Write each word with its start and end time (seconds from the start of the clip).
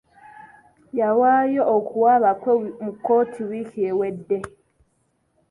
Yawaayo 0.99 1.63
okuwaaba 1.77 2.31
kwe 2.41 2.53
mu 2.83 2.91
kkooti 2.95 3.41
wiiki 3.49 3.79
ewedde. 3.89 4.39